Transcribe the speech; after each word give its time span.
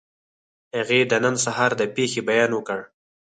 هغې 0.77 1.01
د 1.11 1.13
نن 1.23 1.35
سهار 1.45 1.71
د 1.79 1.81
پېښې 1.95 2.21
بیان 2.29 2.51
وکړ 2.53 2.79